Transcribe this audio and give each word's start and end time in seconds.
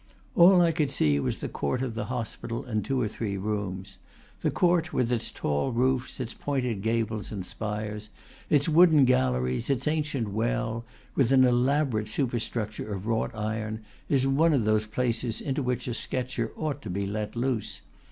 All 0.35 0.61
I 0.63 0.71
could 0.71 0.89
see 0.89 1.19
was 1.19 1.41
the 1.41 1.47
court 1.47 1.83
of 1.83 1.93
the 1.93 2.05
hospital 2.05 2.65
and 2.65 2.83
two 2.83 2.99
or 2.99 3.07
three 3.07 3.37
rooms. 3.37 3.99
The 4.39 4.49
court, 4.49 4.91
with 4.91 5.11
its 5.11 5.29
tall 5.29 5.71
roofs, 5.71 6.19
its 6.19 6.33
pointed 6.33 6.81
gables 6.81 7.31
and 7.31 7.45
spires, 7.45 8.09
its 8.49 8.67
wooden 8.67 9.05
galleries, 9.05 9.69
its 9.69 9.87
ancient 9.87 10.29
well, 10.29 10.85
with 11.13 11.31
an 11.31 11.45
elaborate 11.45 12.07
superstruc 12.07 12.71
ture 12.73 12.91
of 12.95 13.05
wrought 13.05 13.35
iron, 13.35 13.83
is 14.09 14.25
one 14.25 14.53
of 14.53 14.63
those 14.65 14.87
places 14.87 15.39
into 15.39 15.61
which 15.61 15.87
a 15.87 15.93
sketcher 15.93 16.51
ought 16.57 16.81
to 16.81 16.89
be 16.89 17.05
let 17.05 17.35
loose. 17.35 17.81